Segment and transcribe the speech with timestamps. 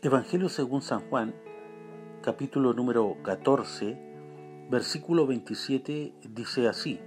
[0.00, 1.34] Evangelio según San Juan,
[2.22, 7.00] capítulo número 14, versículo 27 dice así,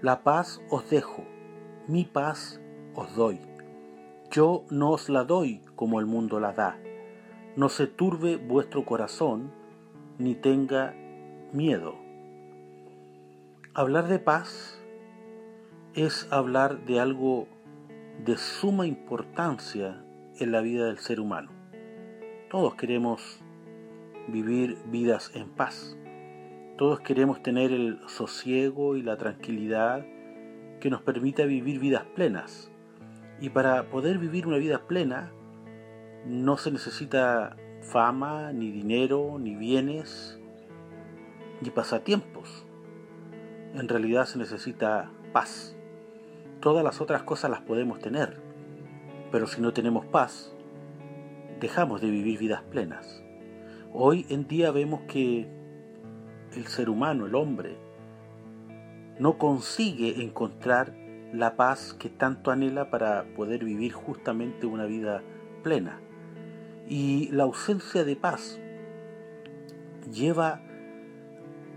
[0.00, 1.24] La paz os dejo,
[1.88, 2.60] mi paz
[2.94, 3.40] os doy.
[4.30, 6.78] Yo no os la doy como el mundo la da.
[7.56, 9.50] No se turbe vuestro corazón,
[10.16, 10.94] ni tenga
[11.52, 11.96] miedo.
[13.74, 14.80] Hablar de paz
[15.94, 17.48] es hablar de algo
[18.24, 20.04] de suma importancia
[20.38, 21.59] en la vida del ser humano.
[22.50, 23.38] Todos queremos
[24.26, 25.96] vivir vidas en paz.
[26.76, 30.04] Todos queremos tener el sosiego y la tranquilidad
[30.80, 32.68] que nos permita vivir vidas plenas.
[33.40, 35.30] Y para poder vivir una vida plena
[36.26, 40.36] no se necesita fama, ni dinero, ni bienes,
[41.60, 42.66] ni pasatiempos.
[43.74, 45.76] En realidad se necesita paz.
[46.58, 48.40] Todas las otras cosas las podemos tener,
[49.30, 50.52] pero si no tenemos paz,
[51.60, 53.22] dejamos de vivir vidas plenas.
[53.92, 55.46] Hoy en día vemos que
[56.56, 57.76] el ser humano, el hombre,
[59.18, 60.96] no consigue encontrar
[61.32, 65.22] la paz que tanto anhela para poder vivir justamente una vida
[65.62, 66.00] plena.
[66.88, 68.58] Y la ausencia de paz
[70.10, 70.62] lleva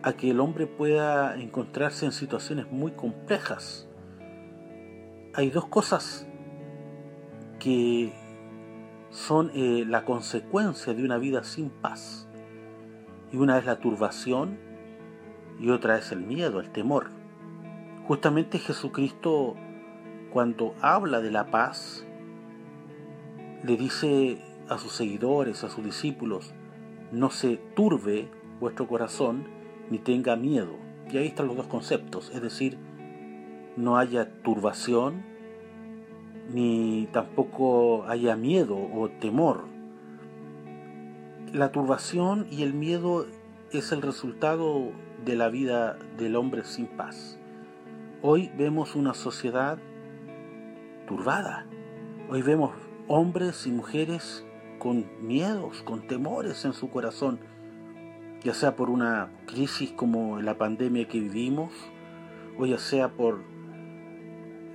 [0.02, 3.88] a que el hombre pueda encontrarse en situaciones muy complejas.
[5.34, 6.26] Hay dos cosas
[7.60, 8.14] que
[9.14, 12.28] son eh, la consecuencia de una vida sin paz.
[13.32, 14.58] Y una es la turbación
[15.60, 17.12] y otra es el miedo, el temor.
[18.08, 19.56] Justamente Jesucristo
[20.34, 22.08] cuando habla de la paz,
[23.64, 26.56] le dice a sus seguidores, a sus discípulos,
[27.12, 29.46] no se turbe vuestro corazón
[29.92, 30.76] ni tenga miedo.
[31.12, 32.80] Y ahí están los dos conceptos, es decir,
[33.78, 35.24] no haya turbación
[36.50, 39.66] ni tampoco haya miedo o temor.
[41.52, 43.28] La turbación y el miedo
[43.72, 44.92] es el resultado
[45.24, 47.40] de la vida del hombre sin paz.
[48.22, 49.78] Hoy vemos una sociedad
[51.08, 51.66] turbada.
[52.30, 52.72] Hoy vemos
[53.08, 54.46] hombres y mujeres
[54.80, 57.40] con miedos, con temores en su corazón,
[58.44, 61.72] ya sea por una crisis como la pandemia que vivimos,
[62.58, 63.44] o ya sea por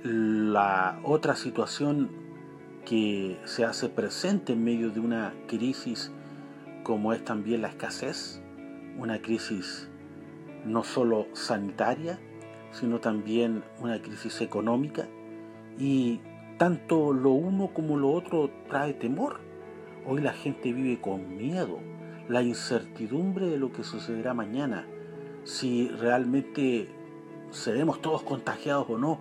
[0.03, 2.09] la otra situación
[2.85, 6.11] que se hace presente en medio de una crisis
[6.83, 8.41] como es también la escasez,
[8.97, 9.89] una crisis
[10.65, 12.19] no solo sanitaria,
[12.71, 15.07] sino también una crisis económica
[15.77, 16.21] y
[16.57, 19.39] tanto lo uno como lo otro trae temor.
[20.05, 21.79] Hoy la gente vive con miedo,
[22.27, 24.87] la incertidumbre de lo que sucederá mañana,
[25.43, 26.89] si realmente
[27.51, 29.19] seremos todos contagiados o no,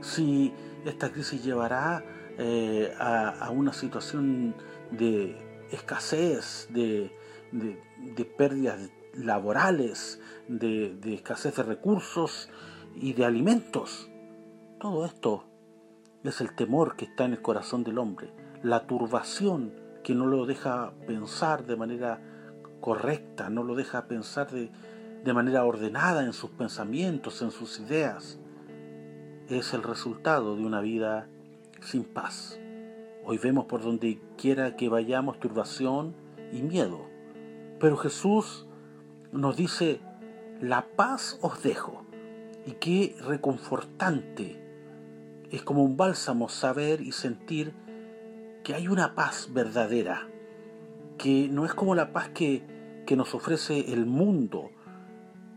[0.00, 0.52] si
[0.84, 2.04] esta crisis llevará
[2.38, 4.54] eh, a, una situación
[4.90, 5.36] de
[5.72, 7.12] escasez, de,
[8.36, 12.48] pérdidas laborales, de, escasez de recursos
[12.94, 14.08] y de alimentos.
[14.78, 15.44] Todo esto
[16.22, 18.32] es el temor que está en el corazón del hombre,
[18.62, 22.20] la turbación que no lo deja pensar de manera
[22.80, 28.38] correcta, no lo deja pensar de manera ordenada en sus pensamientos, en sus ideas
[29.48, 31.28] es el resultado de una vida
[31.80, 32.58] sin paz.
[33.24, 36.14] Hoy vemos por donde quiera que vayamos turbación
[36.52, 37.06] y miedo.
[37.80, 38.66] Pero Jesús
[39.32, 40.00] nos dice,
[40.60, 42.04] la paz os dejo.
[42.66, 44.62] Y qué reconfortante.
[45.50, 47.72] Es como un bálsamo saber y sentir
[48.64, 50.28] que hay una paz verdadera,
[51.16, 54.70] que no es como la paz que, que nos ofrece el mundo,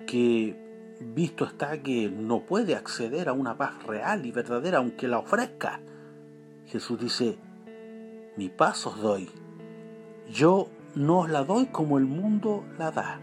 [0.08, 0.61] que
[1.02, 5.82] visto está que no puede acceder a una paz real y verdadera aunque la ofrezca.
[6.68, 7.38] Jesús dice,
[8.38, 9.30] mi paz os doy,
[10.32, 13.20] yo no os la doy como el mundo la da.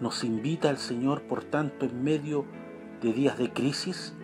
[0.00, 2.44] Nos invita el Señor, por tanto, en medio
[3.00, 4.14] de días de crisis,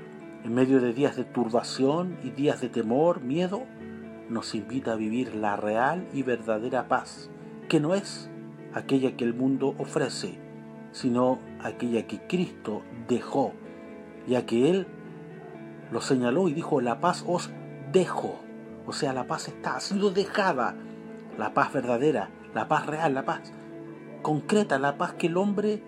[0.45, 3.63] en medio de días de turbación y días de temor, miedo,
[4.29, 7.31] nos invita a vivir la real y verdadera paz,
[7.69, 8.29] que no es
[8.75, 10.42] aquella que el mundo ofrece,
[10.93, 13.53] sino aquella que Cristo dejó,
[14.27, 14.87] ya que Él
[15.91, 17.51] lo señaló y dijo, la paz os
[17.93, 18.41] dejo.
[18.87, 20.75] O sea, la paz está, ha sido dejada.
[21.39, 23.53] La paz verdadera, la paz real, la paz
[24.23, 25.83] concreta, la paz que el hombre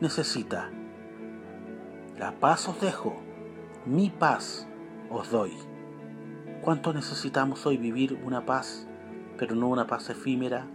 [0.00, 0.70] necesita.
[2.18, 3.16] La paz os dejo,
[3.84, 4.66] mi paz
[5.10, 5.52] os doy.
[6.62, 8.88] ¿Cuánto necesitamos hoy vivir una paz,
[9.38, 10.66] pero no una paz efímera,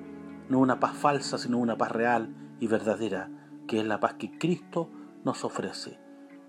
[0.49, 3.29] no una paz falsa, sino una paz real y verdadera?
[3.71, 4.89] Que es la paz que Cristo
[5.23, 5.97] nos ofrece.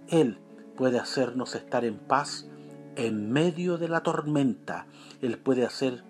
[0.08, 0.40] Él
[0.76, 2.48] puede hacernos estar en paz
[2.96, 4.86] en medio de la tormenta.
[5.20, 6.02] Él puede hacer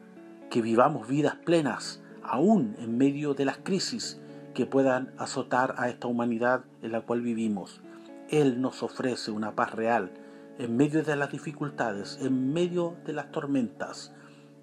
[0.48, 4.22] que vivamos vidas plenas, aún en medio de las crisis
[4.54, 7.82] que puedan azotar a esta humanidad en la cual vivimos.
[8.30, 10.12] Él nos ofrece una paz real
[10.58, 14.14] en medio de las dificultades, en medio de las tormentas,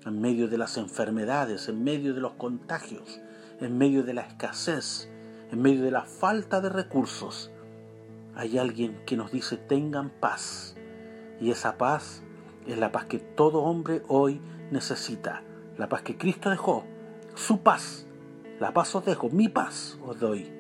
[0.04, 3.22] en medio de las enfermedades, en medio de los contagios,
[3.62, 5.12] en medio de la escasez,
[5.52, 7.52] en medio de la falta de recursos.
[8.36, 10.76] Hay alguien que nos dice tengan paz.
[11.40, 12.24] Y esa paz
[12.68, 14.42] es la paz que todo hombre hoy
[14.72, 15.44] necesita.
[15.78, 16.86] La paz que Cristo dejó.
[17.36, 18.06] Su paz.
[18.60, 20.52] La paz os dejo, mi paz os doy.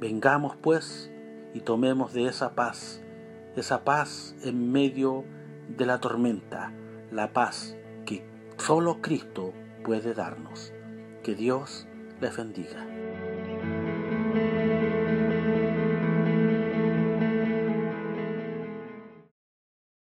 [0.00, 1.10] Vengamos pues
[1.54, 3.02] y tomemos de esa paz.
[3.56, 5.24] Esa paz en medio
[5.68, 6.72] de la tormenta.
[7.10, 8.26] La paz que
[8.56, 9.52] solo Cristo
[9.84, 10.72] puede darnos.
[11.22, 11.86] Que Dios
[12.20, 12.86] les bendiga.